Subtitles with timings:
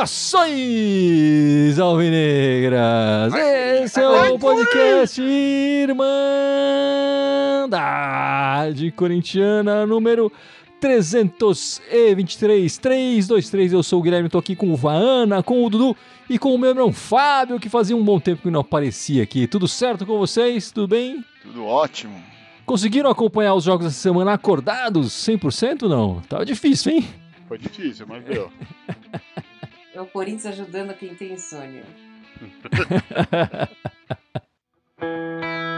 [0.00, 3.34] Saudações alvinegras!
[3.34, 6.10] Esse é o podcast Irmandade
[8.92, 10.30] Corintiana número
[10.80, 13.72] 323, 323.
[13.72, 15.96] Eu sou o Guilherme, tô aqui com o Vaana, com o Dudu
[16.28, 19.46] e com o meu irmão Fábio, que fazia um bom tempo que não aparecia aqui.
[19.46, 20.72] Tudo certo com vocês?
[20.72, 21.24] Tudo bem?
[21.42, 22.20] Tudo ótimo.
[22.64, 26.20] Conseguiram acompanhar os jogos essa semana acordados 100% não?
[26.22, 27.08] Tava difícil, hein?
[27.46, 28.50] Foi difícil, mas deu.
[29.92, 31.82] É o Corinthians ajudando quem tem insônia.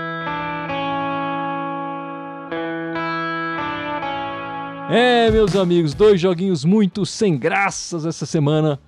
[4.94, 8.78] É, meus amigos, dois joguinhos muito sem graças essa semana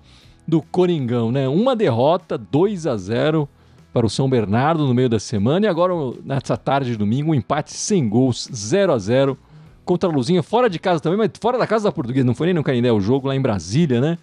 [0.47, 1.47] do Coringão, né?
[1.47, 3.49] Uma derrota, 2 a 0
[3.91, 7.33] para o São Bernardo no meio da semana e agora nessa tarde de domingo um
[7.33, 9.35] empate sem gols, 0 a 0
[9.83, 12.45] contra a Luzinha, fora de casa também, mas fora da casa da Portuguesa, não foi
[12.45, 14.19] nem no Canindé, o jogo lá em Brasília, né?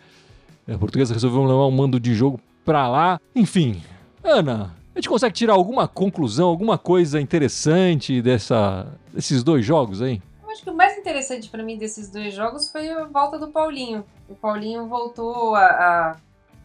[0.72, 3.20] A Portuguesa resolveu levar um mando de jogo pra lá.
[3.34, 3.82] Enfim,
[4.22, 10.22] Ana, a gente consegue tirar alguma conclusão, alguma coisa interessante dessa, desses dois jogos aí?
[10.52, 14.04] Acho que o mais interessante para mim desses dois jogos foi a volta do Paulinho.
[14.28, 16.16] O Paulinho voltou a, a,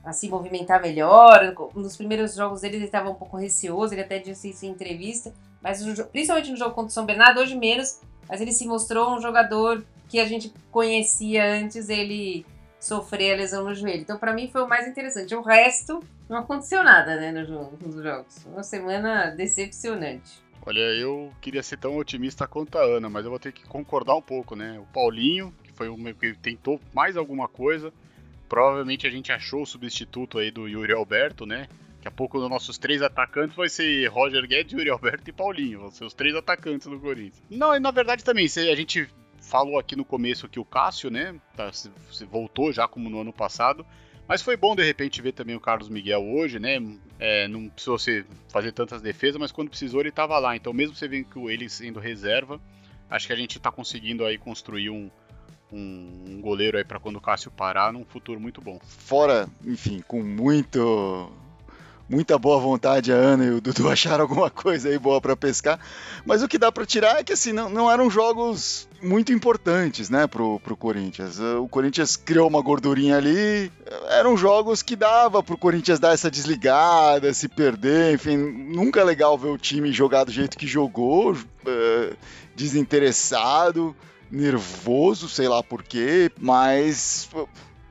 [0.04, 1.56] a se movimentar melhor.
[1.74, 5.34] Nos primeiros jogos dele ele estava um pouco receoso, ele até disse isso em entrevista.
[5.62, 9.22] Mas principalmente no jogo contra o São Bernardo, hoje menos, mas ele se mostrou um
[9.22, 12.46] jogador que a gente conhecia antes, ele
[12.80, 14.02] sofrer a lesão no joelho.
[14.02, 15.34] Então, para mim, foi o mais interessante.
[15.34, 17.48] O resto, não aconteceu nada, né, nos
[18.04, 18.46] jogos.
[18.46, 20.46] Uma semana decepcionante.
[20.68, 24.16] Olha, eu queria ser tão otimista quanto a Ana, mas eu vou ter que concordar
[24.16, 24.78] um pouco, né?
[24.78, 27.94] O Paulinho, que foi o que tentou mais alguma coisa,
[28.50, 31.70] provavelmente a gente achou o substituto aí do Yuri Alberto, né?
[31.96, 35.80] Daqui a pouco os nossos três atacantes vai ser Roger Guedes, Yuri Alberto e Paulinho,
[35.80, 37.42] vão ser os três atacantes do Corinthians.
[37.50, 41.34] Não, e na verdade também, a gente falou aqui no começo que o Cássio, né,
[41.56, 41.90] tá, se,
[42.30, 43.86] voltou já como no ano passado,
[44.28, 46.78] mas foi bom de repente ver também o Carlos Miguel hoje, né?
[47.20, 50.56] É, não precisou se fazer tantas defesas, mas quando precisou ele estava lá.
[50.56, 52.62] Então, mesmo você vendo que ele sendo reserva,
[53.10, 55.10] acho que a gente está conseguindo aí construir um,
[55.72, 58.80] um, um goleiro aí para quando o Cássio parar num futuro muito bom.
[58.84, 61.32] Fora, enfim, com muito
[62.10, 65.80] muita boa vontade a Ana e o Dudu acharam alguma coisa aí boa para pescar.
[66.26, 70.10] Mas o que dá para tirar é que assim, não, não eram jogos muito importantes,
[70.10, 71.40] né, pro, pro Corinthians.
[71.40, 73.72] O Corinthians criou uma gordurinha ali,
[74.10, 79.38] eram jogos que dava pro Corinthians dar essa desligada, se perder, enfim, nunca é legal
[79.38, 82.18] ver o time jogar do jeito que jogou, uh,
[82.56, 83.96] desinteressado,
[84.32, 87.30] nervoso, sei lá porquê, mas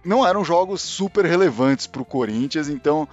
[0.04, 3.08] não eram jogos super relevantes pro Corinthians, então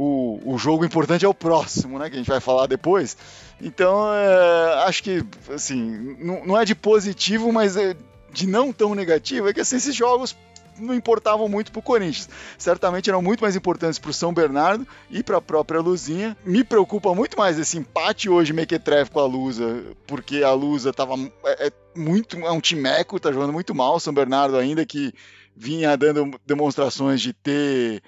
[0.00, 2.08] o, o jogo importante é o próximo, né?
[2.08, 3.16] Que a gente vai falar depois.
[3.60, 7.96] Então, é, acho que, assim, não, não, é de positivo, mas é
[8.32, 10.36] de não tão negativo, é que assim, esses jogos
[10.78, 12.28] não importavam muito para o Corinthians.
[12.56, 16.36] Certamente eram muito mais importantes para o São Bernardo e para a própria Luzinha.
[16.44, 21.14] Me preocupa muito mais esse empate hoje mequetrefe com a Lusa, porque a Lusa estava
[21.44, 23.98] é, é, muito é um timeco, tá jogando muito mal.
[23.98, 25.12] São Bernardo ainda que
[25.56, 28.00] vinha dando demonstrações de ter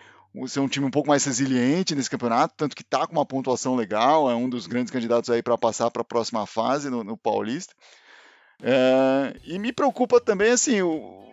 [0.47, 3.75] ser um time um pouco mais resiliente nesse campeonato, tanto que está com uma pontuação
[3.75, 7.17] legal, é um dos grandes candidatos aí para passar para a próxima fase no, no
[7.17, 7.75] Paulista.
[8.63, 11.31] É, e me preocupa também assim o,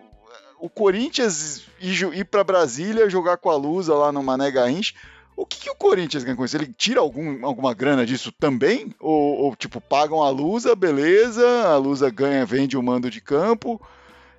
[0.58, 4.94] o Corinthians ir, ir para Brasília jogar com a Lusa lá no Mané Garrincha.
[5.36, 6.56] O que, que, o Corinthians ganha com isso?
[6.56, 8.92] Ele tira algum, alguma grana disso também?
[8.98, 13.80] Ou, ou, tipo, pagam a Lusa, beleza, a Lusa ganha, vende o mando de campo,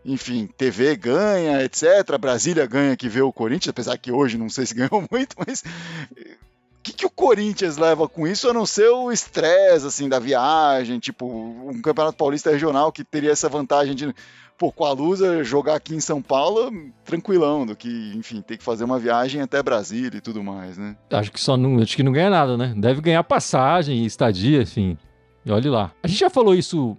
[0.09, 2.17] enfim, TV ganha, etc.
[2.19, 5.61] Brasília ganha que vê o Corinthians, apesar que hoje não sei se ganhou muito, mas
[5.61, 10.17] o que, que o Corinthians leva com isso a não ser o estresse assim da
[10.17, 14.13] viagem, tipo um campeonato paulista regional que teria essa vantagem de
[14.57, 16.71] pô, com a Lusa jogar aqui em São Paulo
[17.05, 20.95] tranquilão do que, enfim, ter que fazer uma viagem até Brasília e tudo mais, né?
[21.11, 22.73] Acho que só não, acho que não ganha nada, né?
[22.75, 24.97] Deve ganhar passagem, estadia, enfim.
[25.45, 25.91] E olhe lá.
[26.01, 26.97] A gente já falou isso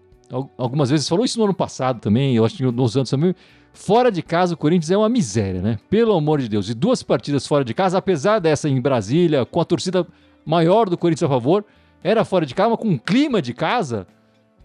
[0.56, 3.34] algumas vezes, falou isso no ano passado também, eu acho que nos anos também.
[3.72, 5.78] Fora de casa, o Corinthians é uma miséria, né?
[5.88, 6.68] Pelo amor de Deus.
[6.68, 10.06] E duas partidas fora de casa, apesar dessa em Brasília, com a torcida
[10.44, 11.64] maior do Corinthians a favor,
[12.02, 14.06] era fora de casa, mas com um clima de casa,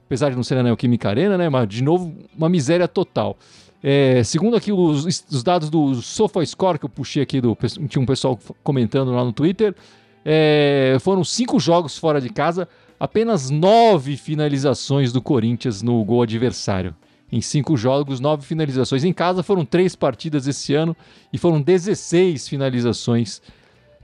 [0.05, 1.49] apesar de não ser na Neoquímica Arena, né?
[1.49, 3.37] Mas, de novo, uma miséria total.
[3.83, 7.55] É, segundo aqui os, os, dados do SofaScore que eu puxei aqui, do,
[7.87, 9.75] tinha um pessoal comentando lá no Twitter,
[10.25, 12.67] é, foram cinco jogos fora de casa,
[12.99, 16.95] apenas nove finalizações do Corinthians no gol adversário.
[17.31, 19.03] Em cinco jogos, nove finalizações.
[19.03, 20.95] Em casa foram três partidas esse ano
[21.33, 23.41] e foram 16 finalizações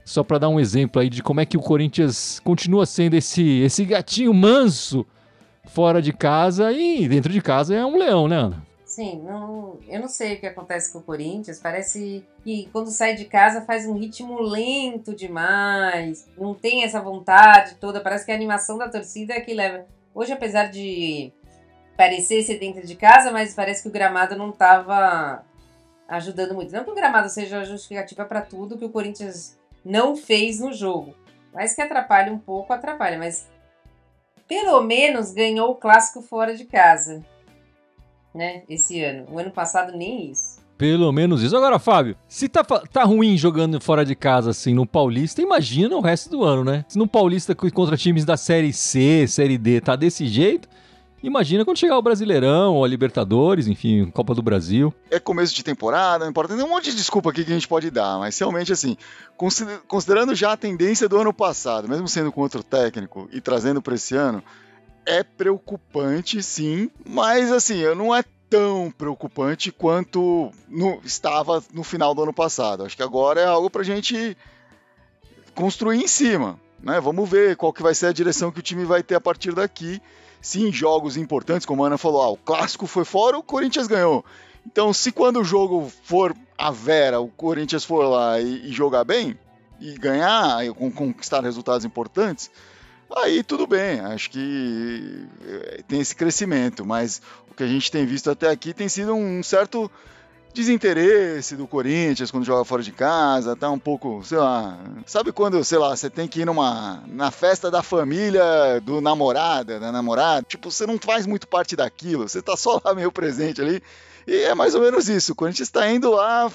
[0.04, 3.60] só para dar um exemplo aí de como é que o Corinthians continua sendo esse,
[3.60, 5.06] esse gatinho manso
[5.64, 8.71] fora de casa e dentro de casa é um leão, né, Ana?
[8.92, 11.58] Sim, não, eu não sei o que acontece com o Corinthians.
[11.58, 16.28] Parece que quando sai de casa faz um ritmo lento demais.
[16.36, 18.02] Não tem essa vontade toda.
[18.02, 19.86] Parece que a animação da torcida é que leva.
[20.14, 21.32] Hoje, apesar de
[21.96, 25.42] parecer ser dentro de casa, mas parece que o gramado não estava
[26.06, 26.70] ajudando muito.
[26.70, 31.14] Não que o gramado seja justificativa para tudo que o Corinthians não fez no jogo.
[31.50, 33.16] Mas que atrapalha um pouco, atrapalha.
[33.16, 33.48] Mas
[34.46, 37.24] pelo menos ganhou o clássico fora de casa
[38.34, 38.62] né?
[38.68, 39.26] Esse ano.
[39.30, 40.62] O ano passado nem isso.
[40.76, 41.56] Pelo menos isso.
[41.56, 46.00] Agora, Fábio, se tá, tá ruim jogando fora de casa, assim, no Paulista, imagina o
[46.00, 46.84] resto do ano, né?
[46.88, 50.68] Se no Paulista contra times da Série C, Série D, tá desse jeito,
[51.22, 54.92] imagina quando chegar o Brasileirão, ou a Libertadores, enfim, Copa do Brasil.
[55.08, 56.56] É começo de temporada, não importa.
[56.56, 58.96] Tem um monte de desculpa aqui que a gente pode dar, mas realmente, assim,
[59.86, 63.94] considerando já a tendência do ano passado, mesmo sendo com outro técnico e trazendo para
[63.94, 64.42] esse ano,
[65.06, 72.22] é preocupante, sim, mas assim, não é tão preocupante quanto no, estava no final do
[72.22, 72.84] ano passado.
[72.84, 74.36] Acho que agora é algo para a gente
[75.54, 76.60] construir em cima.
[76.82, 77.00] Né?
[77.00, 79.54] Vamos ver qual que vai ser a direção que o time vai ter a partir
[79.54, 80.02] daqui.
[80.40, 83.86] Se em jogos importantes, como a Ana falou, ah, o clássico foi fora, o Corinthians
[83.86, 84.24] ganhou.
[84.66, 89.04] Então, se quando o jogo for a Vera, o Corinthians for lá e, e jogar
[89.04, 89.38] bem,
[89.80, 92.50] e ganhar, e conquistar resultados importantes,
[93.16, 97.20] aí tudo bem, acho que eh, tem esse crescimento, mas
[97.50, 99.90] o que a gente tem visto até aqui tem sido um certo
[100.52, 105.62] desinteresse do Corinthians quando joga fora de casa, tá um pouco, sei lá, sabe quando,
[105.64, 110.44] sei lá, você tem que ir numa na festa da família do namorada, da namorada,
[110.46, 113.82] tipo, você não faz muito parte daquilo, você tá só lá meio presente ali.
[114.26, 116.50] E é mais ou menos isso, o Corinthians está indo lá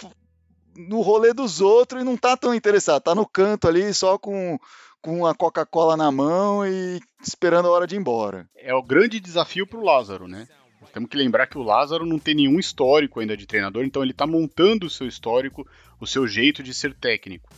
[0.75, 4.59] no rolê dos outros e não tá tão interessado, tá no canto ali só com
[5.07, 8.45] com a Coca-Cola na mão e esperando a hora de ir embora.
[8.57, 10.45] É o grande desafio para o Lázaro, né?
[10.91, 14.11] Temos que lembrar que o Lázaro não tem nenhum histórico ainda de treinador, então ele
[14.11, 15.65] está montando o seu histórico,
[15.97, 17.49] o seu jeito de ser técnico.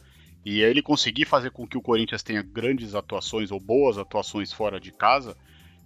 [0.45, 4.79] E ele conseguir fazer com que o Corinthians tenha grandes atuações ou boas atuações fora
[4.79, 5.35] de casa,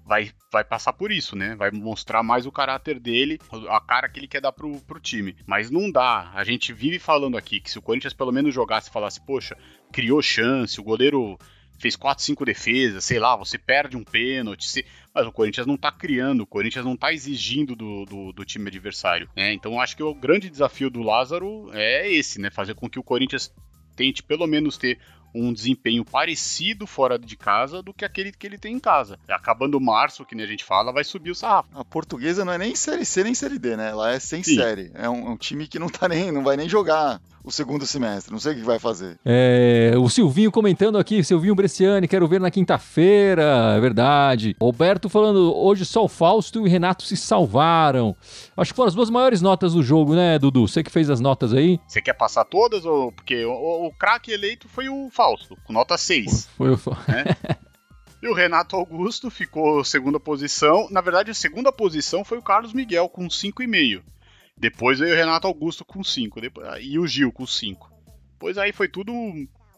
[0.06, 1.56] vai, vai passar por isso, né?
[1.56, 3.40] Vai mostrar mais o caráter dele,
[3.70, 5.36] a cara que ele quer dar pro, pro time.
[5.46, 6.32] Mas não dá.
[6.34, 9.58] A gente vive falando aqui que se o Corinthians pelo menos jogasse e falasse, poxa,
[9.92, 11.38] criou chance, o goleiro
[11.80, 14.86] fez 4, 5 defesas, sei lá, você perde um pênalti, se...
[15.14, 18.70] mas o Corinthians não tá criando, o Corinthians não tá exigindo do, do, do time
[18.70, 19.54] adversário, né?
[19.54, 22.50] Então acho que o grande desafio do Lázaro é esse, né?
[22.50, 23.54] Fazer com que o Corinthians
[23.96, 25.00] tente pelo menos ter
[25.34, 29.20] um desempenho parecido fora de casa do que aquele que ele tem em casa.
[29.28, 31.70] Acabando março, que nem a gente fala, vai subir o sarrafo.
[31.74, 33.90] A portuguesa não é nem série C nem série D, né?
[33.90, 34.56] Ela é sem Sim.
[34.56, 34.92] série.
[34.94, 37.86] É um, é um, time que não tá nem, não vai nem jogar o segundo
[37.86, 38.31] semestre.
[38.31, 39.19] Não sei o que vai fazer.
[39.25, 44.56] É, o Silvinho comentando aqui, Silvinho Bresciani, quero ver na quinta-feira, é verdade.
[44.62, 48.16] Roberto falando, hoje só o Fausto e o Renato se salvaram.
[48.56, 50.68] Acho que foram as duas maiores notas do jogo, né, Dudu?
[50.68, 51.80] Você que fez as notas aí.
[51.88, 52.86] Você quer passar todas?
[52.86, 56.50] ou Porque o, o craque eleito foi o Fausto, com nota 6.
[56.57, 57.12] Foi o Fausto.
[57.12, 57.25] Né?
[58.22, 60.88] E o Renato Augusto ficou segunda posição.
[60.89, 64.01] Na verdade, a segunda posição foi o Carlos Miguel com 5,5.
[64.58, 66.40] Depois veio o Renato Augusto com 5.
[66.82, 67.92] E o Gil com 5.
[68.40, 69.12] Pois aí foi tudo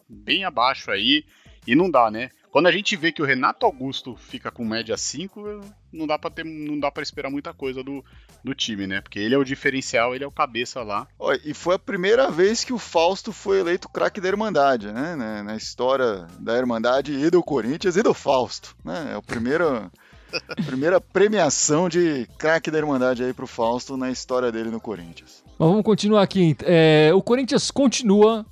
[0.08, 1.26] bem abaixo aí.
[1.68, 2.30] E não dá, né?
[2.56, 5.60] Quando a gente vê que o Renato Augusto fica com média 5,
[5.92, 8.02] não dá para ter, não dá para esperar muita coisa do,
[8.42, 9.02] do time, né?
[9.02, 11.06] Porque ele é o diferencial, ele é o cabeça lá.
[11.44, 15.18] E foi a primeira vez que o Fausto foi eleito craque da Irmandade, né?
[15.44, 19.10] Na história da Irmandade e do Corinthians e do Fausto, né?
[19.12, 19.92] É o primeiro
[20.66, 25.44] primeira premiação de craque da Irmandade aí pro Fausto na história dele no Corinthians.
[25.58, 26.56] Mas vamos continuar aqui.
[26.64, 28.46] É, o Corinthians continua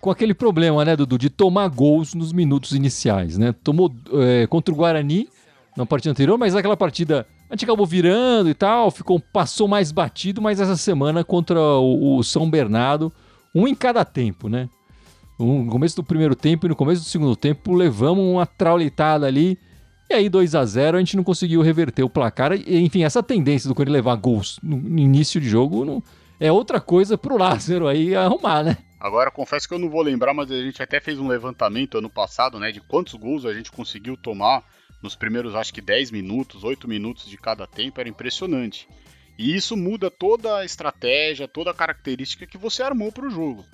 [0.00, 3.54] com aquele problema, né, Dudu, de tomar gols nos minutos iniciais, né?
[3.62, 5.28] Tomou é, contra o Guarani
[5.76, 9.92] na partida anterior, mas naquela partida a gente acabou virando e tal, ficou passou mais
[9.92, 13.12] batido, mas essa semana contra o, o São Bernardo,
[13.54, 14.68] um em cada tempo, né?
[15.38, 19.58] No começo do primeiro tempo e no começo do segundo tempo levamos uma traulitada ali.
[20.12, 22.52] E aí 2 a 0 a gente não conseguiu reverter o placar.
[22.52, 26.02] E, enfim, essa tendência do Corinthians levar gols no início de jogo não,
[26.38, 28.76] é outra coisa pro Lázaro aí arrumar, né?
[29.00, 32.10] Agora, confesso que eu não vou lembrar, mas a gente até fez um levantamento ano
[32.10, 34.62] passado, né, de quantos gols a gente conseguiu tomar
[35.02, 38.86] nos primeiros, acho que 10 minutos, 8 minutos de cada tempo, era impressionante.
[39.38, 43.64] E isso muda toda a estratégia, toda a característica que você armou para o jogo.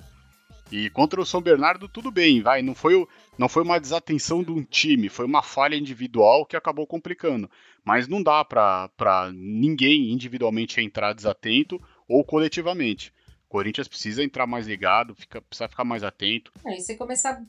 [0.71, 2.61] E contra o São Bernardo, tudo bem, vai.
[2.61, 3.07] Não foi,
[3.37, 7.49] não foi uma desatenção de um time, foi uma falha individual que acabou complicando.
[7.83, 13.11] Mas não dá para ninguém individualmente entrar desatento ou coletivamente.
[13.47, 16.51] O Corinthians precisa entrar mais ligado, fica, precisa ficar mais atento.
[16.63, 17.41] É, e você começar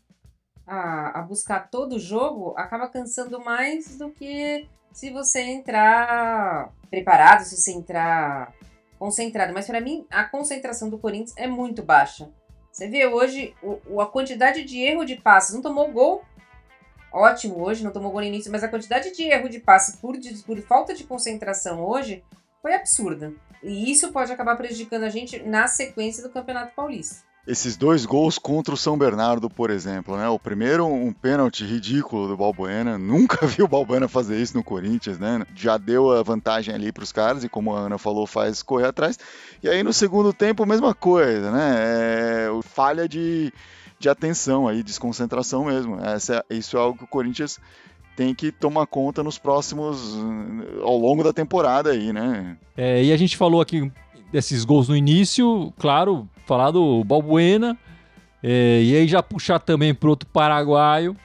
[0.66, 7.44] a, a buscar todo o jogo, acaba cansando mais do que se você entrar preparado,
[7.44, 8.54] se você entrar
[8.98, 9.52] concentrado.
[9.52, 12.30] Mas para mim, a concentração do Corinthians é muito baixa.
[12.72, 15.54] Você vê hoje o, a quantidade de erro de passes.
[15.54, 16.24] Não tomou gol.
[17.12, 20.16] Ótimo hoje, não tomou gol no início, mas a quantidade de erro de passe por,
[20.46, 22.22] por falta de concentração hoje
[22.62, 23.32] foi absurda.
[23.62, 28.38] E isso pode acabar prejudicando a gente na sequência do Campeonato Paulista esses dois gols
[28.38, 30.28] contra o São Bernardo, por exemplo, né?
[30.28, 32.98] O primeiro, um pênalti ridículo do Balbuena.
[32.98, 35.44] Nunca vi o Balbuena fazer isso no Corinthians, né?
[35.54, 38.86] Já deu a vantagem ali para os caras e, como a Ana falou, faz correr
[38.86, 39.18] atrás.
[39.62, 41.76] E aí no segundo tempo, mesma coisa, né?
[41.78, 43.52] É, falha de,
[43.98, 45.98] de atenção aí, desconcentração mesmo.
[45.98, 47.58] Essa, isso é algo que o Corinthians
[48.16, 50.14] tem que tomar conta nos próximos.
[50.82, 52.56] ao longo da temporada aí, né?
[52.76, 53.90] É, e a gente falou aqui
[54.30, 57.78] desses gols no início, claro, falar do Balbuena,
[58.42, 61.16] é, e aí já puxar também pro outro paraguaio,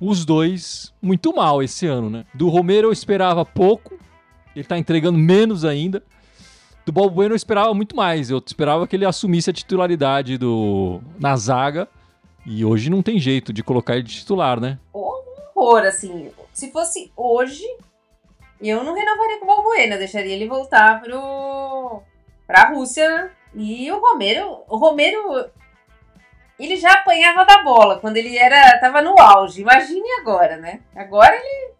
[0.00, 2.24] os dois muito mal esse ano, né?
[2.32, 3.98] Do Romero eu esperava pouco,
[4.54, 6.02] ele tá entregando menos ainda.
[6.86, 11.36] Do Balbuena eu esperava muito mais, eu esperava que ele assumisse a titularidade do na
[11.36, 11.86] zaga,
[12.46, 14.78] e hoje não tem jeito de colocar ele de titular, né?
[14.90, 17.66] Horror, assim, se fosse hoje,
[18.58, 22.02] eu não renovaria com o Balbuena, deixaria ele voltar pro
[22.46, 23.30] pra Rússia.
[23.56, 25.50] E o Romero, o Romero,
[26.58, 29.62] ele já apanhava da bola quando ele era tava no auge.
[29.62, 30.80] Imagine agora, né?
[30.94, 31.76] Agora ele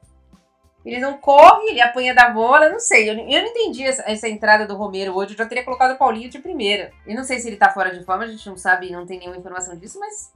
[0.86, 3.10] ele não corre, ele apanha da bola, não sei.
[3.10, 5.32] Eu, eu não entendi essa, essa, entrada do Romero hoje.
[5.32, 6.92] Eu já teria colocado o Paulinho de primeira.
[7.04, 9.18] Eu não sei se ele tá fora de forma, a gente não sabe, não tem
[9.18, 10.32] nenhuma informação disso, mas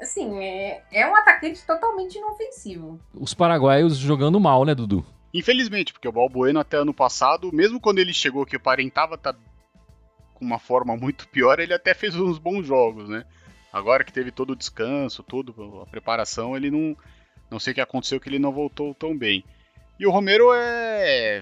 [0.00, 2.98] assim, é, é um atacante totalmente inofensivo.
[3.12, 5.04] Os paraguaios jogando mal, né, Dudu?
[5.34, 9.38] Infelizmente, porque o Balbueno até ano passado, mesmo quando ele chegou que aparentava estar tá
[10.40, 13.24] com uma forma muito pior, ele até fez uns bons jogos, né?
[13.70, 16.96] Agora que teve todo o descanso, tudo, a preparação, ele não.
[17.50, 19.44] Não sei o que aconteceu que ele não voltou tão bem.
[19.98, 21.40] E o Romero é.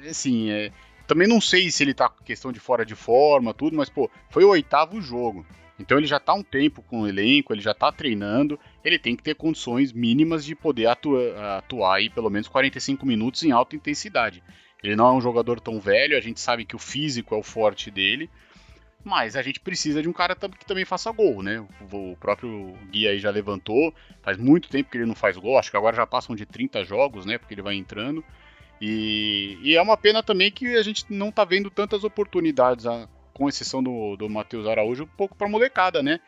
[0.00, 0.72] é assim, é,
[1.06, 4.10] também não sei se ele tá com questão de fora de forma, tudo, mas, pô,
[4.28, 5.46] foi o oitavo jogo.
[5.78, 9.16] Então ele já tá um tempo com o elenco, ele já tá treinando, ele tem
[9.16, 13.74] que ter condições mínimas de poder atua, atuar aí pelo menos 45 minutos em alta
[13.74, 14.42] intensidade.
[14.84, 17.42] Ele não é um jogador tão velho, a gente sabe que o físico é o
[17.42, 18.28] forte dele,
[19.02, 21.66] mas a gente precisa de um cara que também faça gol, né?
[21.90, 25.70] O próprio Gui aí já levantou, faz muito tempo que ele não faz gol, acho
[25.70, 27.38] que agora já passam de 30 jogos, né?
[27.38, 28.22] Porque ele vai entrando.
[28.78, 32.84] E, e é uma pena também que a gente não tá vendo tantas oportunidades,
[33.32, 36.20] com exceção do, do Matheus Araújo, um pouco pra molecada, né?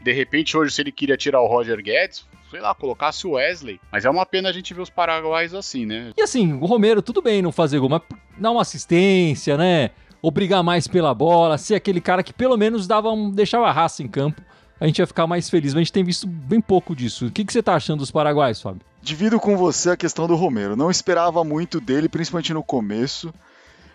[0.00, 3.80] De repente, hoje, se ele queria tirar o Roger Guedes, sei lá, colocasse o Wesley.
[3.90, 6.12] Mas é uma pena a gente ver os paraguaios assim, né?
[6.16, 8.02] E assim, o Romero, tudo bem não fazer gol, mas
[8.38, 9.90] dar uma assistência, né?
[10.22, 13.72] Ou brigar mais pela bola, ser aquele cara que pelo menos dava um, deixava a
[13.72, 14.40] raça em campo.
[14.80, 17.26] A gente ia ficar mais feliz, mas a gente tem visto bem pouco disso.
[17.26, 18.82] O que, que você tá achando dos paraguaios, Fábio?
[19.02, 20.76] Divido com você a questão do Romero.
[20.76, 23.34] Não esperava muito dele, principalmente no começo.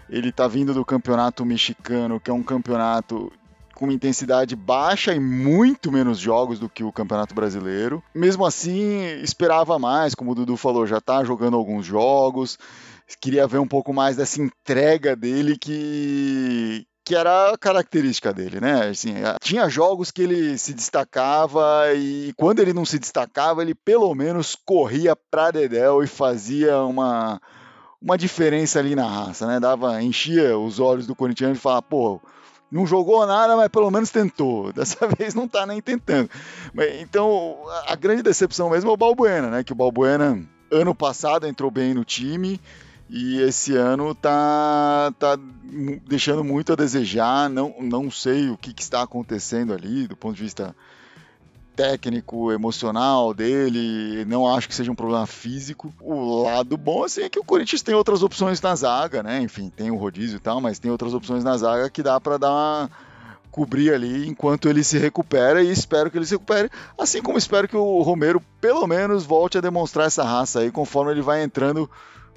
[0.10, 3.32] Ele tá vindo do campeonato mexicano, que é um campeonato
[3.80, 8.04] com intensidade baixa e muito menos jogos do que o Campeonato Brasileiro.
[8.14, 12.60] Mesmo assim, esperava mais, como o Dudu falou, já está jogando alguns jogos.
[13.22, 18.90] Queria ver um pouco mais dessa entrega dele que, que era a característica dele, né?
[18.90, 24.14] Assim, tinha jogos que ele se destacava e quando ele não se destacava, ele pelo
[24.14, 27.42] menos corria para Dedel e fazia uma,
[28.02, 29.58] uma diferença ali na raça, né?
[29.58, 32.20] Dava, enchia os olhos do corintiano e falava, pô,
[32.72, 34.72] não jogou nada, mas pelo menos tentou.
[34.74, 36.30] Dessa vez não está nem tentando.
[37.00, 37.58] Então,
[37.88, 39.64] a grande decepção mesmo é o Balbuena, né?
[39.64, 42.60] Que o Balbuena, ano passado, entrou bem no time
[43.10, 45.38] e esse ano tá, tá
[46.08, 47.50] deixando muito a desejar.
[47.50, 50.76] Não, não sei o que, que está acontecendo ali do ponto de vista
[51.80, 55.94] técnico, emocional dele, não acho que seja um problema físico.
[56.02, 59.42] O lado bom assim é que o Corinthians tem outras opções na zaga, né?
[59.42, 62.38] Enfim, tem o rodízio e tal, mas tem outras opções na zaga que dá para
[62.38, 62.92] dar uma
[63.50, 67.68] cobrir ali enquanto ele se recupera e espero que ele se recupere, assim como espero
[67.68, 71.90] que o Romero pelo menos volte a demonstrar essa raça aí conforme ele vai entrando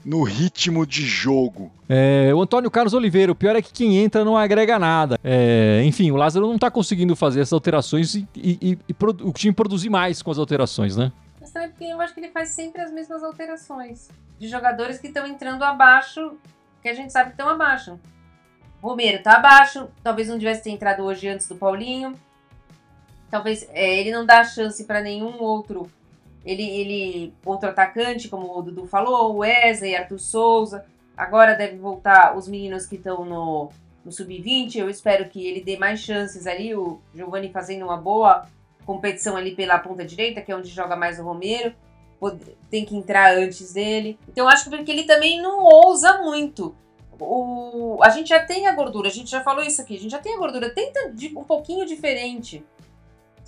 [0.04, 1.70] no ritmo de jogo.
[1.88, 5.18] É, o Antônio Carlos Oliveira, o pior é que quem entra não agrega nada.
[5.22, 9.32] É, enfim, o Lázaro não está conseguindo fazer essas alterações e, e, e, e o
[9.32, 11.12] time produzir mais com as alterações, né?
[11.40, 14.08] Mas também porque eu acho que ele faz sempre as mesmas alterações.
[14.38, 16.32] De jogadores que estão entrando abaixo,
[16.80, 17.98] que a gente sabe que estão abaixo.
[18.82, 22.14] Romero está abaixo, talvez não tivesse entrado hoje antes do Paulinho.
[23.30, 25.88] Talvez é, ele não dá chance para nenhum outro
[26.44, 30.84] ele, ele, outro atacante, como o Dudu falou, Wesley, Arthur Souza.
[31.16, 33.70] Agora deve voltar os meninos que estão no,
[34.04, 34.76] no sub-20.
[34.76, 36.74] Eu espero que ele dê mais chances ali.
[36.74, 38.46] O Giovani fazendo uma boa
[38.84, 41.72] competição ali pela ponta direita, que é onde joga mais o Romero.
[42.70, 44.18] Tem que entrar antes dele.
[44.28, 46.74] Então, acho que porque ele também não ousa muito.
[47.20, 50.10] O, a gente já tem a gordura, a gente já falou isso aqui, a gente
[50.10, 50.70] já tem a gordura.
[50.70, 52.64] Tenta de, um pouquinho diferente.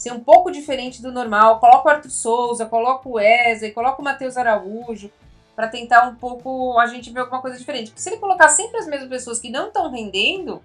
[0.05, 1.59] Ser um pouco diferente do normal.
[1.61, 5.11] Coloca o Arthur Souza, coloca o Wesley, coloca o Matheus Araújo
[5.57, 7.87] para tentar um pouco a gente ver alguma coisa diferente.
[7.87, 10.61] Porque se ele colocar sempre as mesmas pessoas que não estão rendendo,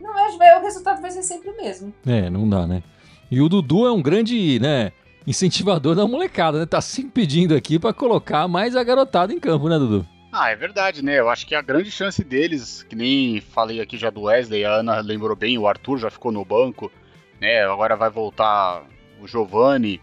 [0.00, 1.92] não é, o resultado vai ser sempre o mesmo.
[2.06, 2.82] É, não dá, né?
[3.30, 4.90] E o Dudu é um grande, né,
[5.26, 6.64] incentivador da molecada, né?
[6.64, 10.08] Tá sempre pedindo aqui para colocar mais a garotada em campo, né, Dudu?
[10.32, 11.18] Ah, é verdade, né?
[11.18, 14.76] Eu acho que a grande chance deles, que nem falei aqui já do Wesley, a
[14.76, 16.90] Ana lembrou bem, o Arthur já ficou no banco,
[17.40, 17.62] né?
[17.64, 18.84] Agora vai voltar
[19.20, 20.00] o Giovani,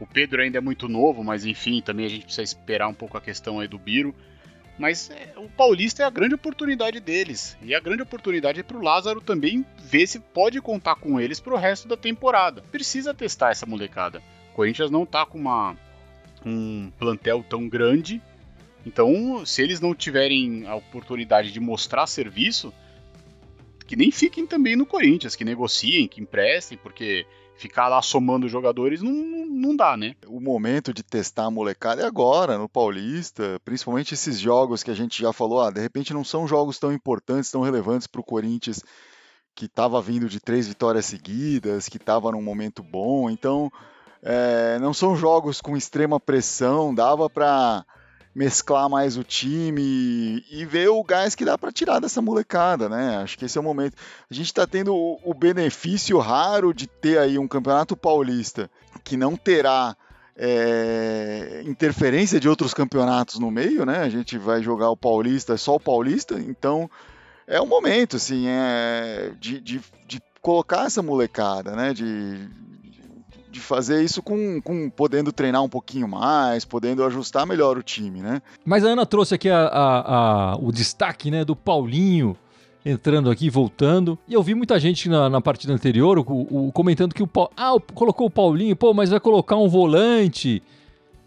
[0.00, 3.16] o Pedro ainda é muito novo, mas enfim, também a gente precisa esperar um pouco
[3.16, 4.14] a questão aí do Biro.
[4.78, 7.58] Mas é, o Paulista é a grande oportunidade deles.
[7.60, 11.40] E a grande oportunidade é para o Lázaro também ver se pode contar com eles
[11.40, 12.62] para o resto da temporada.
[12.70, 14.22] Precisa testar essa molecada.
[14.52, 15.76] O Corinthians não tá com uma,
[16.46, 18.22] um plantel tão grande.
[18.86, 22.72] Então, se eles não tiverem a oportunidade de mostrar serviço,
[23.88, 27.26] que nem fiquem também no Corinthians, que negociem, que emprestem, porque
[27.56, 30.14] ficar lá somando jogadores não, não dá, né?
[30.26, 34.94] O momento de testar a molecada é agora, no Paulista, principalmente esses jogos que a
[34.94, 38.24] gente já falou, ah, de repente não são jogos tão importantes, tão relevantes para o
[38.24, 38.84] Corinthians,
[39.54, 43.72] que estava vindo de três vitórias seguidas, que estava num momento bom, então
[44.22, 47.86] é, não são jogos com extrema pressão, dava para
[48.34, 53.18] mesclar mais o time e ver o gás que dá para tirar dessa molecada, né?
[53.18, 53.94] Acho que esse é o momento.
[54.30, 58.70] A gente está tendo o, benefício raro de ter aí um campeonato paulista
[59.02, 59.96] que não terá
[60.36, 63.98] é, interferência de outros campeonatos no meio, né?
[64.00, 66.88] A gente vai jogar o paulista, só o paulista, então
[67.46, 71.92] é o momento, assim, é, de, de, de colocar essa molecada, né?
[71.92, 72.48] De,
[73.58, 78.20] de fazer isso com, com podendo treinar um pouquinho mais, podendo ajustar melhor o time,
[78.20, 78.40] né?
[78.64, 82.36] Mas a Ana trouxe aqui a, a, a, o destaque né, do Paulinho
[82.84, 84.18] entrando aqui, voltando.
[84.26, 87.76] E eu vi muita gente na, na partida anterior o, o, comentando que o ah,
[87.94, 90.62] colocou o Paulinho, pô, mas vai colocar um volante.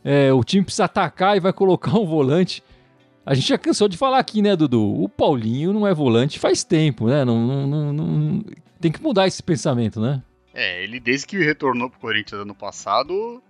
[0.04, 2.64] É, o time precisa atacar e vai colocar um volante.
[3.24, 5.04] A gente já cansou de falar aqui, né, Dudu?
[5.04, 7.24] O Paulinho não é volante faz tempo, né?
[7.24, 8.44] Não, não, não, não...
[8.80, 10.24] Tem que mudar esse pensamento, né?
[10.54, 13.42] É, ele desde que retornou pro Corinthians ano passado,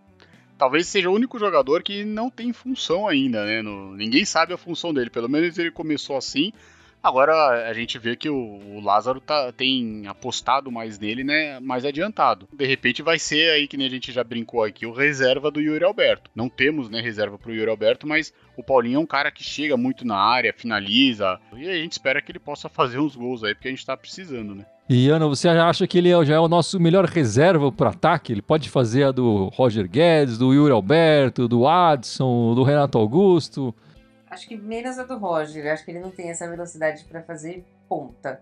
[0.58, 3.62] talvez seja o único jogador que não tem função ainda, né?
[3.62, 6.54] No, ninguém sabe a função dele, pelo menos ele começou assim.
[7.04, 11.60] Agora a gente vê que o, o Lázaro tá, tem apostado mais nele, né?
[11.60, 12.48] Mais adiantado.
[12.54, 15.60] De repente vai ser aí, que nem a gente já brincou aqui, o reserva do
[15.60, 16.30] Yuri Alberto.
[16.36, 19.76] Não temos, né, reserva pro Yuri Alberto, mas o Paulinho é um cara que chega
[19.76, 21.40] muito na área, finaliza.
[21.58, 23.98] E a gente espera que ele possa fazer uns gols aí, porque a gente tá
[23.98, 24.64] precisando, né?
[24.94, 28.34] E Ana, você acha que ele é já é o nosso melhor reserva para ataque?
[28.34, 33.74] Ele pode fazer a do Roger Guedes, do Yuri Alberto, do Adson, do Renato Augusto?
[34.30, 35.72] Acho que menos a do Roger.
[35.72, 38.42] Acho que ele não tem essa velocidade para fazer ponta.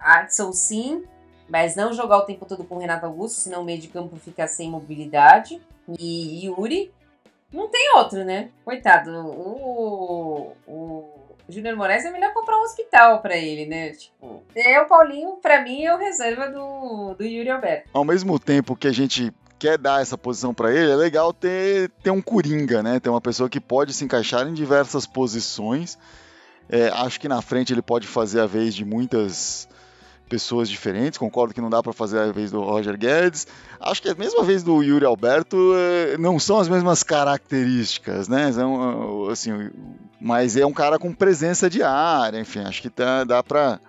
[0.00, 1.04] Adson sim,
[1.46, 4.16] mas não jogar o tempo todo com o Renato Augusto, senão o meio de campo
[4.16, 5.60] fica sem mobilidade.
[5.98, 6.90] E Yuri
[7.52, 8.48] não tem outro, né?
[8.64, 9.10] Coitado.
[9.10, 11.17] O, o o
[11.48, 13.90] Júnior Moraes é melhor comprar um hospital para ele, né?
[13.90, 17.88] Tipo, é o Paulinho, para mim, é o reserva do, do Yuri Alberto.
[17.92, 21.90] Ao mesmo tempo que a gente quer dar essa posição para ele, é legal ter,
[22.02, 23.00] ter um coringa, né?
[23.00, 25.98] Ter uma pessoa que pode se encaixar em diversas posições.
[26.68, 29.66] É, acho que na frente ele pode fazer a vez de muitas
[30.28, 31.18] pessoas diferentes.
[31.18, 33.46] Concordo que não dá para fazer a vez do Roger Guedes.
[33.80, 38.52] Acho que a mesma vez do Yuri Alberto é, não são as mesmas características, né?
[38.52, 39.70] São, assim,
[40.20, 43.80] mas é um cara com presença de área, enfim, acho que tá, dá para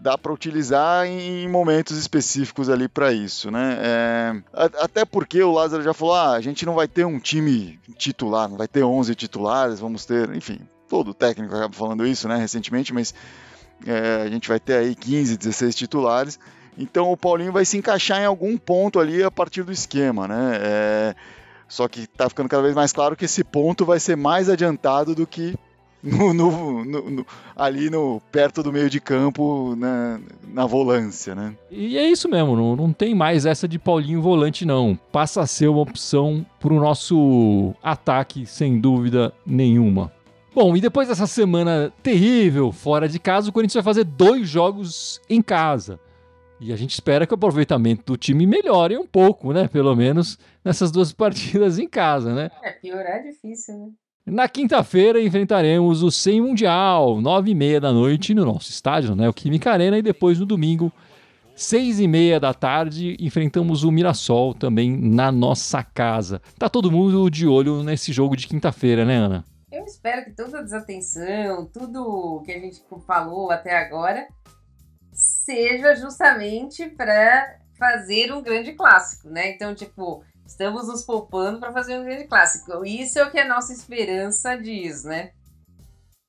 [0.00, 3.78] dá para utilizar em momentos específicos ali para isso, né?
[3.80, 7.80] É, até porque o Lázaro já falou, ah, a gente não vai ter um time
[7.96, 12.36] titular, não vai ter 11 titulares, vamos ter, enfim, todo técnico acaba falando isso, né,
[12.36, 13.14] recentemente, mas
[13.86, 16.38] é, a gente vai ter aí 15, 16 titulares.
[16.76, 20.58] Então o Paulinho vai se encaixar em algum ponto ali a partir do esquema, né?
[20.60, 21.14] É,
[21.68, 25.14] só que está ficando cada vez mais claro que esse ponto vai ser mais adiantado
[25.14, 25.54] do que
[26.02, 30.18] no, no, no, ali no perto do meio de campo na,
[30.48, 31.54] na volância, né?
[31.70, 34.98] E é isso mesmo, não, não tem mais essa de Paulinho volante não.
[35.10, 40.10] Passa a ser uma opção para o nosso ataque sem dúvida nenhuma.
[40.54, 45.18] Bom, e depois dessa semana terrível fora de casa, o Corinthians vai fazer dois jogos
[45.28, 45.98] em casa.
[46.60, 49.66] E a gente espera que o aproveitamento do time melhore um pouco, né?
[49.66, 52.50] Pelo menos nessas duas partidas em casa, né?
[52.62, 53.88] É, piorar é difícil, né?
[54.24, 59.28] Na quinta-feira enfrentaremos o 100 Mundial, nove e meia da noite no nosso estádio, né?
[59.28, 60.92] O Química Arena, e depois no domingo,
[61.56, 66.40] seis e meia da tarde, enfrentamos o Mirassol também na nossa casa.
[66.56, 69.44] Tá todo mundo de olho nesse jogo de quinta-feira, né, Ana?
[69.72, 74.28] Eu espero que toda a desatenção, tudo que a gente falou até agora,
[75.12, 79.50] seja justamente para fazer um grande clássico, né?
[79.50, 82.84] Então, tipo, Estamos nos poupando para fazer um grande clássico.
[82.84, 85.32] Isso é o que a nossa esperança diz, né?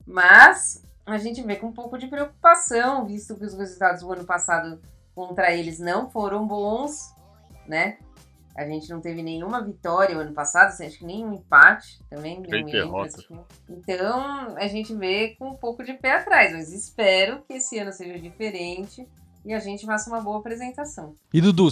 [0.08, 4.24] Mas a gente vê com um pouco de preocupação, visto que os resultados do ano
[4.24, 4.82] passado
[5.14, 7.14] contra eles não foram bons,
[7.68, 7.98] né?
[8.56, 12.42] A gente não teve nenhuma vitória o ano passado, assim, acho que nenhum empate também.
[12.44, 13.28] Três derrotas.
[13.68, 17.92] Então a gente vê com um pouco de pé atrás, mas espero que esse ano
[17.92, 19.08] seja diferente
[19.44, 21.16] e a gente faça uma boa apresentação.
[21.34, 21.68] E Dudu,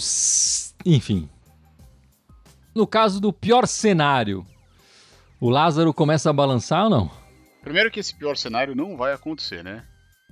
[0.84, 1.30] enfim,
[2.74, 4.44] no caso do pior cenário,
[5.40, 7.10] o Lázaro começa a balançar ou não?
[7.62, 9.84] Primeiro que esse pior cenário não vai acontecer, né?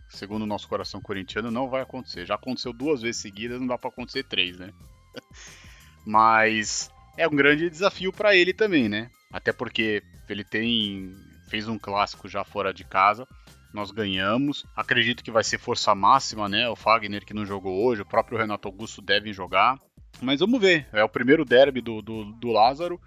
[0.09, 2.27] Segundo o nosso coração corintiano, não vai acontecer.
[2.27, 4.73] Já aconteceu duas vezes seguidas, não dá para acontecer três, né?
[6.05, 9.11] Mas é um grande desafio para ele também, né?
[9.33, 11.13] Até porque ele tem
[11.49, 13.27] fez um clássico já fora de casa.
[13.73, 14.65] Nós ganhamos.
[14.75, 16.69] Acredito que vai ser força máxima, né?
[16.69, 19.79] O Fagner que não jogou hoje, o próprio Renato Augusto devem jogar.
[20.21, 20.87] Mas vamos ver.
[20.93, 23.01] É o primeiro derby do, do, do Lázaro.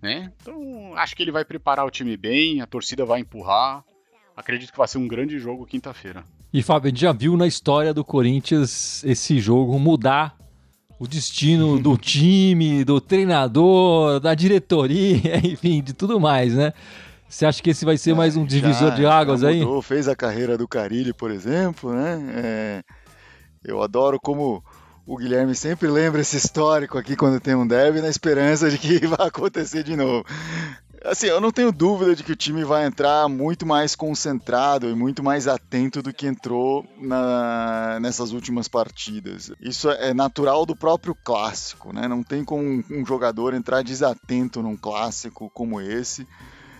[0.00, 0.32] Né?
[0.40, 3.84] Então acho que ele vai preparar o time bem, a torcida vai empurrar.
[4.36, 6.24] Acredito que vai ser um grande jogo quinta-feira.
[6.52, 10.36] E Fábio, a gente já viu na história do Corinthians esse jogo mudar
[10.98, 16.72] o destino do time, do treinador, da diretoria, enfim, de tudo mais, né?
[17.28, 19.82] Você acha que esse vai ser mais um divisor já, de águas mudou, aí?
[19.82, 22.24] Fez a carreira do Carilli, por exemplo, né?
[22.36, 22.82] É,
[23.64, 24.62] eu adoro como
[25.04, 28.98] o Guilherme sempre lembra esse histórico aqui quando tem um derby, na esperança de que
[29.06, 30.24] vai acontecer de novo.
[31.04, 34.94] Assim, eu não tenho dúvida de que o time vai entrar muito mais concentrado e
[34.94, 39.52] muito mais atento do que entrou na, nessas últimas partidas.
[39.60, 42.08] Isso é natural do próprio clássico, né?
[42.08, 46.26] Não tem como um, um jogador entrar desatento num clássico como esse.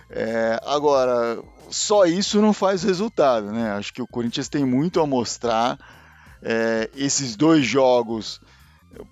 [0.08, 3.72] É, agora, só isso não faz resultado, né?
[3.72, 5.78] Acho que o Corinthians tem muito a mostrar
[6.42, 8.40] é, esses dois jogos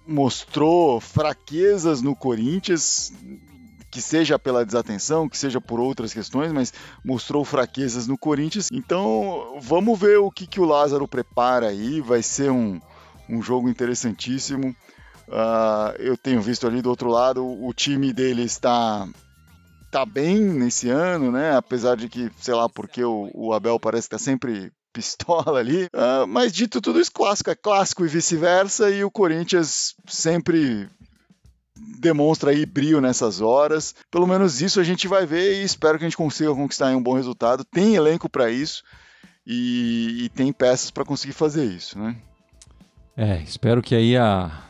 [0.06, 3.12] mostrou fraquezas no Corinthians,
[3.94, 8.68] que seja pela desatenção, que seja por outras questões, mas mostrou fraquezas no Corinthians.
[8.72, 12.00] Então vamos ver o que, que o Lázaro prepara aí.
[12.00, 12.80] Vai ser um,
[13.28, 14.74] um jogo interessantíssimo.
[15.28, 19.06] Uh, eu tenho visto ali do outro lado, o time dele está
[19.92, 21.56] tá bem nesse ano, né?
[21.56, 25.84] Apesar de que, sei lá, porque o, o Abel parece estar tá sempre pistola ali.
[25.84, 30.90] Uh, mas dito tudo isso, clássico é clássico e vice-versa, e o Corinthians sempre
[31.76, 33.94] demonstra aí brilho nessas horas.
[34.10, 37.02] Pelo menos isso a gente vai ver e espero que a gente consiga conquistar um
[37.02, 37.64] bom resultado.
[37.64, 38.82] Tem elenco para isso
[39.46, 42.16] e, e, tem peças para conseguir fazer isso, né?
[43.16, 44.62] É, espero que aí a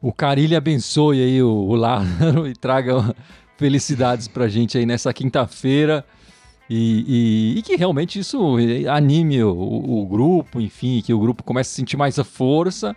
[0.00, 3.14] o Carilho abençoe aí o, o Lázaro e traga
[3.56, 6.04] felicidades pra gente aí nessa quinta-feira.
[6.70, 8.56] E, e, e, que realmente isso
[8.92, 12.94] anime o, o, grupo, enfim, que o grupo comece a sentir mais a força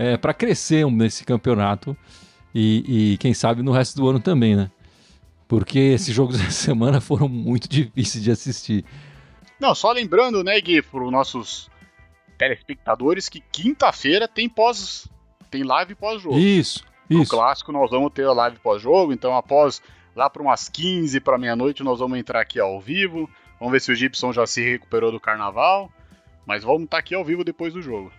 [0.00, 1.96] é, para crescer nesse campeonato
[2.54, 4.70] e, e, quem sabe no resto do ano também, né?
[5.46, 8.84] Porque esses jogos da semana foram muito difíceis de assistir.
[9.60, 11.70] Não, só lembrando, né, Gui, para os nossos
[12.38, 15.06] telespectadores que quinta-feira tem pós,
[15.50, 16.38] tem live pós-jogo.
[16.38, 17.20] Isso, isso.
[17.20, 19.82] No clássico nós vamos ter a live pós-jogo, então após
[20.14, 23.30] Lá para umas 15 para meia-noite nós vamos entrar aqui ao vivo.
[23.58, 25.90] Vamos ver se o Gibson já se recuperou do carnaval.
[26.46, 28.10] Mas vamos estar tá aqui ao vivo depois do jogo.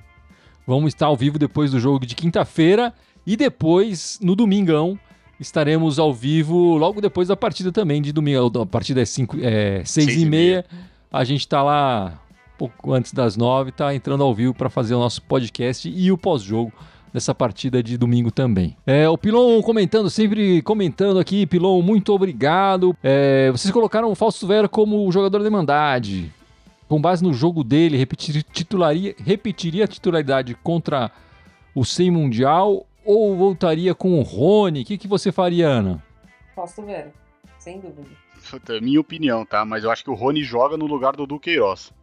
[0.66, 2.94] Vamos estar ao vivo depois do jogo de quinta-feira.
[3.26, 4.98] E depois, no domingão,
[5.40, 8.62] estaremos ao vivo logo depois da partida também de domingo.
[8.62, 10.66] A partida é 6 é, seis e, e meia.
[11.12, 12.20] A gente está lá
[12.58, 16.18] pouco antes das nove, está entrando ao vivo para fazer o nosso podcast e o
[16.18, 16.72] pós-jogo
[17.14, 18.78] nessa partida de domingo também.
[18.86, 22.96] É, o Pilon comentando, sempre comentando aqui, Pilon, muito obrigado.
[23.04, 26.32] É, vocês colocaram o Fausto Vera como jogador de mandade.
[26.92, 31.10] Com base no jogo dele, repetir, titularia, repetiria a titularidade contra
[31.74, 34.82] o 100 Mundial ou voltaria com o Rony?
[34.82, 36.04] O que, que você faria, Ana?
[36.54, 37.14] Fausto Vera,
[37.58, 38.10] sem dúvida.
[38.68, 39.64] É minha opinião, tá?
[39.64, 41.94] Mas eu acho que o Rony joga no lugar do Duqueiroz.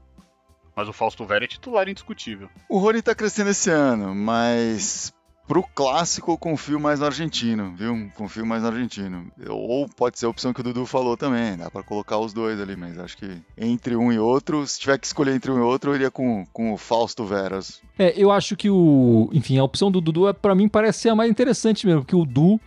[0.75, 2.49] Mas o Fausto Vera é titular indiscutível.
[2.67, 5.13] O Rony tá crescendo esse ano, mas
[5.49, 8.11] pro clássico eu confio mais no argentino, viu?
[8.15, 9.27] Confio mais no argentino.
[9.49, 12.61] Ou pode ser a opção que o Dudu falou também, dá para colocar os dois
[12.61, 15.63] ali, mas acho que entre um e outro, se tiver que escolher entre um e
[15.63, 17.81] outro, eu iria com, com o Fausto Veras.
[17.99, 21.09] É, eu acho que o, enfim, a opção do Dudu é para mim parece ser
[21.09, 22.61] a mais interessante mesmo, porque o Du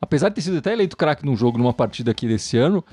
[0.00, 2.84] apesar de ter sido até eleito craque num jogo, numa partida aqui desse ano,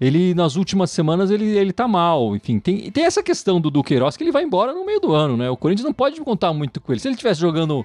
[0.00, 2.34] ele nas últimas semanas ele, ele tá mal.
[2.34, 5.36] Enfim, tem, tem essa questão do Duqueiroz que ele vai embora no meio do ano,
[5.36, 5.50] né?
[5.50, 7.00] O Corinthians não pode contar muito com ele.
[7.00, 7.84] Se ele estivesse jogando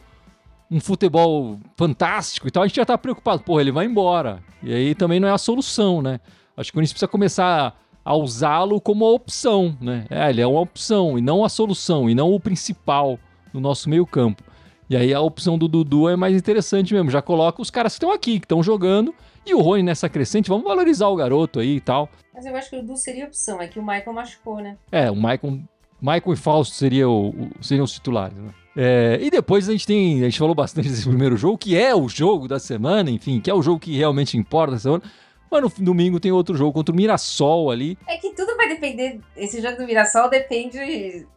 [0.69, 3.41] um futebol fantástico e tal, a gente já tá preocupado.
[3.43, 4.43] Pô, ele vai embora.
[4.61, 6.19] E aí também não é a solução, né?
[6.55, 10.05] Acho que o Corinthians precisa começar a usá-lo como uma opção, né?
[10.09, 13.19] É, ele é uma opção e não a solução, e não o principal
[13.53, 14.43] no nosso meio campo.
[14.89, 17.11] E aí a opção do Dudu é mais interessante mesmo.
[17.11, 19.13] Já coloca os caras que estão aqui, que estão jogando,
[19.45, 22.09] e o Rony nessa crescente, vamos valorizar o garoto aí e tal.
[22.33, 24.77] Mas eu acho que o Dudu seria opção, é que o Michael machucou, né?
[24.91, 25.59] É, o Michael,
[26.01, 28.49] Michael e Fausto seria o, o, seriam os titulares, né?
[28.81, 31.93] É, e depois a gente tem, a gente falou bastante desse primeiro jogo, que é
[31.93, 35.03] o jogo da semana, enfim, que é o jogo que realmente importa da semana.
[35.51, 37.97] Mas no domingo tem outro jogo contra o Mirassol ali.
[38.07, 39.19] É que tudo vai depender.
[39.35, 41.27] Esse jogo do Mirassol depende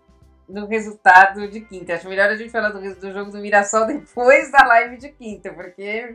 [0.49, 1.95] do resultado de quinta.
[1.95, 5.53] Acho melhor a gente falar do, do jogo do Mirassol depois da live de quinta,
[5.53, 6.15] porque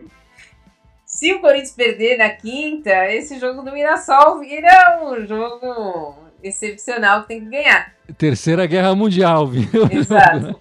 [1.06, 7.30] se o Corinthians perder na quinta, esse jogo do Mirassol vira um jogo excepcional que
[7.30, 7.94] tem que ganhar.
[8.18, 9.68] Terceira Guerra Mundial, viu?
[9.92, 10.58] Exato.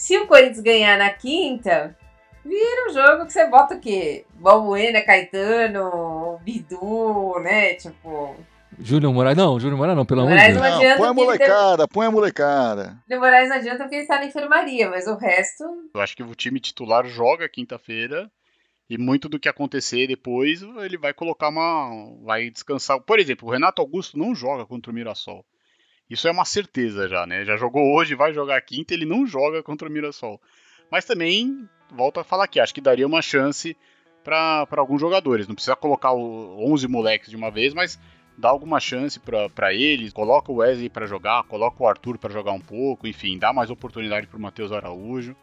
[0.00, 1.94] Se o Corinthians ganhar na quinta,
[2.42, 4.24] vira um jogo que você bota o quê?
[4.32, 7.74] Balbuena, Caetano, Bidu, né?
[7.74, 8.34] Tipo.
[8.78, 9.36] Júlio Moraes.
[9.36, 10.56] Não, Júlio Moraes não, pelo amor de Deus.
[10.56, 12.98] Não, adianta põe a molecada, põe a molecada.
[13.06, 15.64] Júlio Moraes não adianta porque ele tá na enfermaria, mas o resto.
[15.94, 18.30] Eu acho que o time titular joga quinta-feira.
[18.88, 21.90] E muito do que acontecer depois, ele vai colocar uma.
[22.24, 22.98] vai descansar.
[23.00, 25.44] Por exemplo, o Renato Augusto não joga contra o Mirassol.
[26.10, 27.44] Isso é uma certeza já, né?
[27.44, 30.40] Já jogou hoje, vai jogar quinta, ele não joga contra o Mirassol.
[30.90, 33.76] Mas também, volto a falar aqui, acho que daria uma chance
[34.24, 35.46] para alguns jogadores.
[35.46, 37.96] Não precisa colocar o 11 moleques de uma vez, mas
[38.36, 40.12] dá alguma chance para eles.
[40.12, 43.70] Coloca o Wesley para jogar, coloca o Arthur para jogar um pouco, enfim, dá mais
[43.70, 45.36] oportunidade para o Matheus Araújo.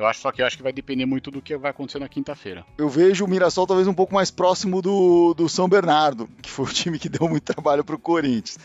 [0.00, 2.08] Eu acho só que eu acho que vai depender muito do que vai acontecer na
[2.08, 2.64] quinta-feira.
[2.78, 6.64] Eu vejo o Mirassol talvez um pouco mais próximo do, do São Bernardo, que foi
[6.64, 8.58] o time que deu muito trabalho para o Corinthians.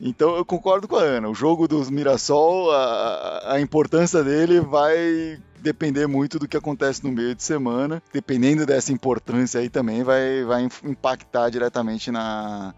[0.00, 1.28] Então eu concordo com a Ana.
[1.28, 7.10] O jogo dos Mirassol, a, a importância dele vai depender muito do que acontece no
[7.10, 8.00] meio de semana.
[8.12, 12.72] Dependendo dessa importância aí também vai, vai impactar diretamente na,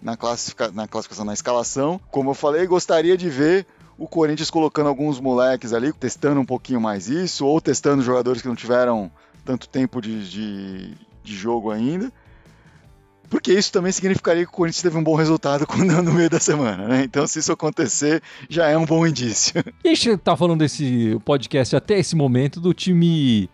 [0.00, 1.98] na, classifica, na classificação, na escalação.
[2.10, 3.66] Como eu falei, gostaria de ver
[4.00, 8.48] o Corinthians colocando alguns moleques ali, testando um pouquinho mais isso, ou testando jogadores que
[8.48, 9.12] não tiveram
[9.44, 12.10] tanto tempo de, de, de jogo ainda.
[13.28, 15.66] Porque isso também significaria que o Corinthians teve um bom resultado
[16.02, 17.04] no meio da semana, né?
[17.04, 19.62] Então, se isso acontecer, já é um bom indício.
[19.84, 23.50] E a gente tá falando desse podcast até esse momento do time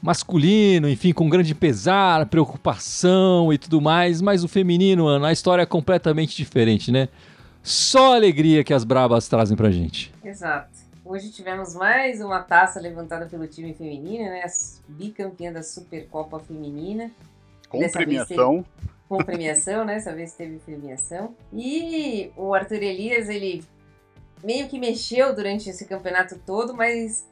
[0.00, 5.62] masculino, enfim, com grande pesar, preocupação e tudo mais, mas o feminino, Ana, a história
[5.62, 7.08] é completamente diferente, né?
[7.64, 10.12] Só alegria que as brabas trazem pra gente.
[10.22, 10.68] Exato.
[11.02, 14.44] Hoje tivemos mais uma taça levantada pelo time feminino, né?
[14.86, 17.10] Bicampeã da Supercopa Feminina.
[17.70, 18.56] Com Dessa premiação.
[18.56, 19.94] Teve, com premiação, né?
[19.94, 21.34] Dessa vez teve premiação.
[21.50, 23.64] E o Arthur Elias, ele
[24.42, 27.26] meio que mexeu durante esse campeonato todo, mas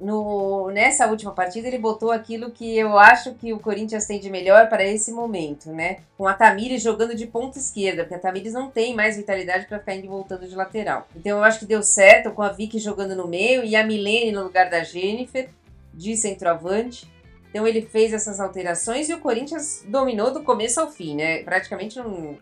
[0.00, 4.30] no, nessa última partida ele botou aquilo que eu acho que o Corinthians tem de
[4.30, 5.98] melhor para esse momento, né?
[6.16, 9.78] Com a Tamires jogando de ponta esquerda, porque a Tamires não tem mais vitalidade para
[9.78, 11.06] ficar indo e voltando de lateral.
[11.14, 14.32] Então eu acho que deu certo com a Vicky jogando no meio e a Milene
[14.32, 15.50] no lugar da Jennifer,
[15.92, 17.06] de centroavante.
[17.50, 21.42] Então ele fez essas alterações e o Corinthians dominou do começo ao fim, né?
[21.42, 22.38] Praticamente um,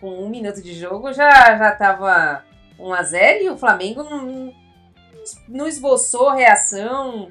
[0.00, 2.42] com um minuto de jogo já já estava
[2.78, 4.65] 1 a 0 e o Flamengo não
[5.48, 7.30] não esboçou reação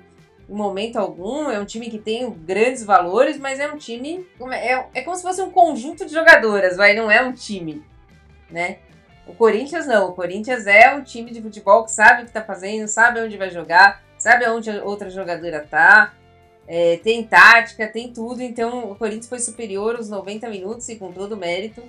[0.49, 1.49] em momento algum.
[1.49, 4.25] É um time que tem grandes valores, mas é um time.
[4.51, 7.84] É, é como se fosse um conjunto de jogadoras, vai, não é um time,
[8.49, 8.79] né?
[9.27, 10.10] O Corinthians não.
[10.10, 13.38] O Corinthians é um time de futebol que sabe o que tá fazendo, sabe onde
[13.38, 16.13] vai jogar, sabe onde a outra jogadora tá.
[16.67, 18.41] É, tem tática, tem tudo.
[18.41, 21.81] Então o Corinthians foi superior os 90 minutos e com todo o mérito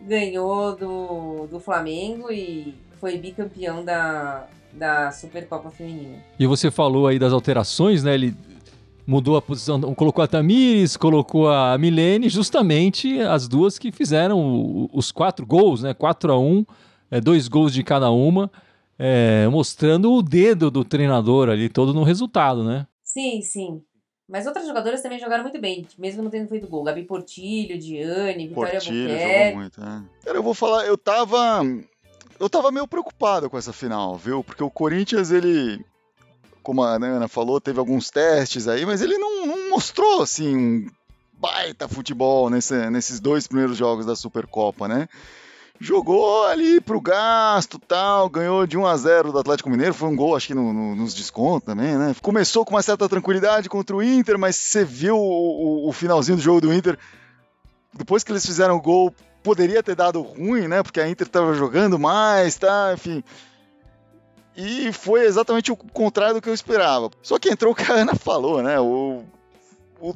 [0.00, 6.18] ganhou do, do Flamengo e foi bicampeão da, da Supercopa Feminina.
[6.38, 8.14] E você falou aí das alterações, né?
[8.14, 8.34] Ele
[9.06, 15.10] mudou a posição, colocou a Tamires, colocou a Milene, justamente as duas que fizeram os
[15.10, 15.94] quatro gols, né?
[15.94, 16.64] 4 a 1
[17.10, 18.50] é, dois gols de cada uma,
[18.98, 22.86] é, mostrando o dedo do treinador ali todo no resultado, né?
[23.02, 23.82] Sim, sim.
[24.28, 26.84] Mas outras jogadoras também jogaram muito bem, mesmo não tendo feito gol.
[26.84, 30.04] Gabi Portilho, Diane, Vitória Portilho jogou muito, né?
[30.22, 31.62] Cara, eu vou falar, eu tava
[32.38, 34.44] eu tava meio preocupado com essa final, viu?
[34.44, 35.84] Porque o Corinthians, ele,
[36.62, 40.90] como a Ana falou, teve alguns testes aí, mas ele não, não mostrou, assim, um
[41.32, 45.08] baita futebol nesse, nesses dois primeiros jogos da Supercopa, né?
[45.80, 50.16] jogou ali pro gasto tal, ganhou de 1 a 0 do Atlético Mineiro, foi um
[50.16, 52.14] gol acho que no, no, nos descontos também, né?
[52.20, 56.36] Começou com uma certa tranquilidade contra o Inter, mas você viu o, o, o finalzinho
[56.36, 56.98] do jogo do Inter,
[57.94, 59.14] depois que eles fizeram o gol,
[59.48, 60.82] poderia ter dado ruim, né?
[60.82, 63.24] Porque a Inter estava jogando mais, tá, enfim.
[64.54, 67.10] E foi exatamente o contrário do que eu esperava.
[67.22, 68.78] Só que entrou o que a Ana falou, né?
[68.78, 69.24] O,
[70.02, 70.14] o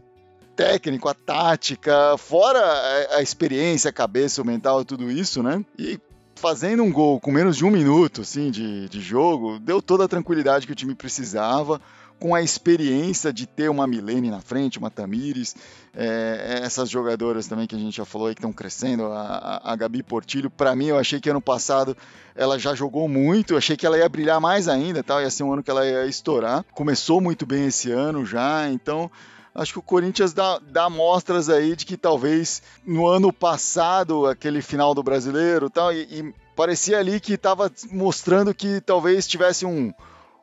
[0.54, 5.64] técnico, a tática, fora a, a experiência, a cabeça, o mental, tudo isso, né?
[5.78, 5.98] E
[6.34, 10.08] fazendo um gol com menos de um minuto assim, de, de jogo, deu toda a
[10.08, 11.80] tranquilidade que o time precisava
[12.22, 15.56] com a experiência de ter uma Milene na frente, uma Tamires,
[15.92, 19.74] é, essas jogadoras também que a gente já falou aí que estão crescendo, a, a,
[19.74, 21.96] Gabi Portilho, para mim eu achei que ano passado
[22.36, 25.52] ela já jogou muito, achei que ela ia brilhar mais ainda, tal, ia ser um
[25.52, 26.64] ano que ela ia estourar.
[26.72, 29.10] Começou muito bem esse ano já, então
[29.52, 34.62] acho que o Corinthians dá, dá mostras aí de que talvez no ano passado, aquele
[34.62, 39.92] final do brasileiro tal, e, e parecia ali que estava mostrando que talvez tivesse um,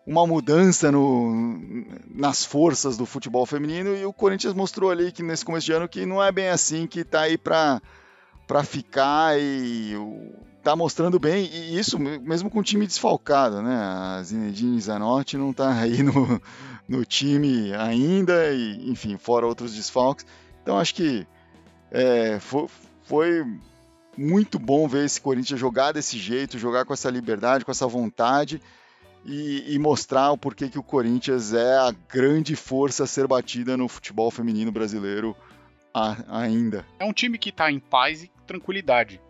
[0.09, 1.39] uma mudança no,
[2.09, 5.87] nas forças do futebol feminino e o Corinthians mostrou ali que nesse começo de ano
[5.87, 7.79] que não é bem assim, que tá aí para
[8.47, 9.93] para ficar e
[10.63, 13.75] tá mostrando bem e isso mesmo com o time desfalcado, né?
[13.75, 16.41] A Zinedine Zanotti não tá aí no,
[16.87, 20.25] no time ainda e enfim, fora outros desfalques.
[20.63, 21.27] Então acho que
[21.91, 22.65] é, foi,
[23.03, 23.45] foi
[24.17, 28.59] muito bom ver esse Corinthians jogar desse jeito, jogar com essa liberdade, com essa vontade
[29.25, 33.75] e, e, mostrar o porquê que o Corinthians é a grande força a ser batida
[33.75, 35.35] no futebol feminino brasileiro
[35.93, 36.85] a, ainda.
[36.99, 39.21] É um time que está em paz e tranquilidade.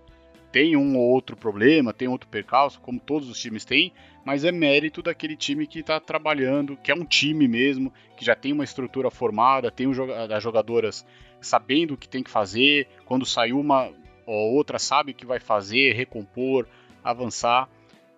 [0.52, 3.94] Tem um ou outro problema, tem outro percalço, como todos os times têm,
[4.26, 8.36] mas é mérito daquele time que está trabalhando, que é um time mesmo, que já
[8.36, 9.88] tem uma estrutura formada, tem
[10.36, 11.06] as jogadoras
[11.40, 13.92] sabendo o que tem que fazer, quando saiu uma
[14.26, 16.68] ou outra sabe o que vai fazer, recompor,
[17.04, 17.68] avançar.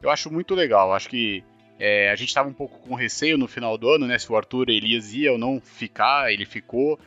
[0.02, 1.44] Eu acho muito legal, acho que
[1.84, 4.20] é, a gente estava um pouco com receio no final do ano, né?
[4.20, 7.00] Se o Arthur Elias ia ou não ficar, ele ficou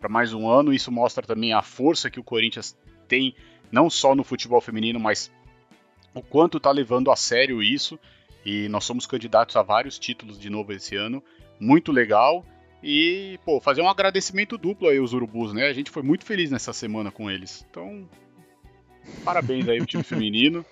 [0.00, 0.72] para mais um ano.
[0.72, 2.74] Isso mostra também a força que o Corinthians
[3.06, 3.34] tem,
[3.70, 5.30] não só no futebol feminino, mas
[6.14, 8.00] o quanto está levando a sério isso.
[8.42, 11.22] E nós somos candidatos a vários títulos de novo esse ano.
[11.60, 12.42] Muito legal.
[12.82, 15.66] E, pô, fazer um agradecimento duplo aí aos urubus, né?
[15.66, 17.66] A gente foi muito feliz nessa semana com eles.
[17.70, 18.08] Então,
[19.22, 20.64] parabéns aí ao time feminino.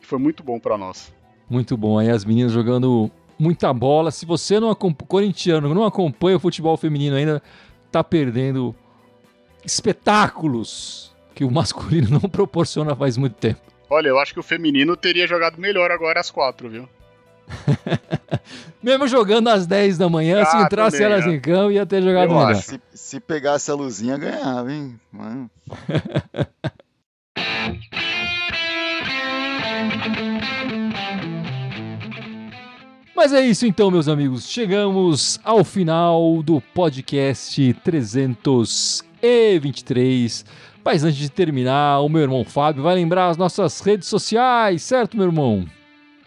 [0.00, 1.12] Foi muito bom para nós.
[1.52, 1.98] Muito bom.
[1.98, 4.10] Aí as meninas jogando muita bola.
[4.10, 7.42] Se você não corintiano não acompanha o futebol feminino ainda,
[7.90, 8.74] tá perdendo
[9.62, 13.60] espetáculos que o masculino não proporciona faz muito tempo.
[13.90, 16.88] Olha, eu acho que o feminino teria jogado melhor agora às quatro, viu?
[18.82, 21.28] Mesmo jogando às 10 da manhã, ah, se entrasse também, elas é.
[21.28, 22.54] em campo, ia ter jogado eu melhor.
[22.54, 24.98] Se, se pegasse a luzinha, ganhava, hein?
[25.12, 25.50] Mano.
[33.22, 34.48] Mas é isso então, meus amigos.
[34.48, 40.44] Chegamos ao final do podcast 323.
[40.84, 45.16] Mas antes de terminar, o meu irmão Fábio vai lembrar as nossas redes sociais, certo,
[45.16, 45.64] meu irmão?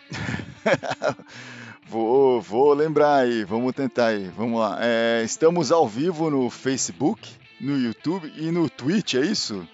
[1.86, 4.77] vou, vou lembrar aí, vamos tentar aí, vamos lá.
[4.79, 7.29] É, estamos ao vivo no Facebook,
[7.60, 9.67] no YouTube e no Twitch, é isso?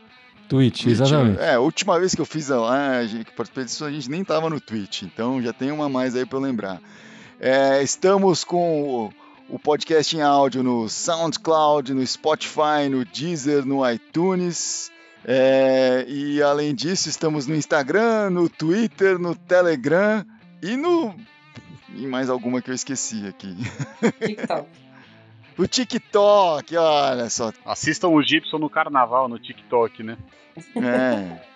[0.50, 1.40] Twitch, Twitch exatamente.
[1.40, 4.24] É, a última vez que eu fiz a live, que participei disso, a gente nem
[4.24, 6.82] tava no Twitch, então já tem uma mais aí para lembrar.
[7.44, 9.14] É, estamos com o,
[9.50, 14.92] o, podcast em áudio no SoundCloud, no Spotify, no Deezer, no iTunes.
[15.26, 20.24] É, e além disso, estamos no Instagram, no Twitter, no Telegram
[20.62, 21.16] e no.
[21.96, 23.58] E mais alguma que eu esqueci aqui.
[24.20, 24.70] TikTok.
[25.58, 27.52] o TikTok, olha só.
[27.66, 30.16] Assistam o Gibson no carnaval no TikTok, né?
[30.76, 31.51] É.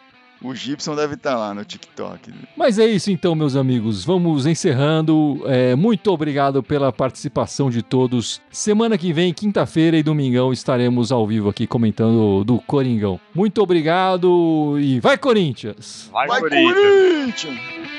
[0.45, 2.31] O Gibson deve estar tá lá no TikTok.
[2.55, 4.05] Mas é isso então, meus amigos.
[4.05, 5.41] Vamos encerrando.
[5.45, 8.39] É, muito obrigado pela participação de todos.
[8.51, 13.19] Semana que vem, quinta-feira e domingão, estaremos ao vivo aqui comentando do Coringão.
[13.33, 16.09] Muito obrigado e vai Corinthians!
[16.11, 17.43] Vai, vai Corinthians!
[17.43, 17.94] Corinthians!